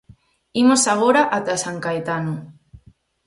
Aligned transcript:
Imos 0.61 0.83
agora 0.93 1.21
ata 1.37 1.53
San 1.63 1.77
Caetano. 1.85 2.35